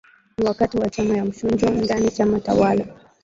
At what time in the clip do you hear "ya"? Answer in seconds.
1.17-1.25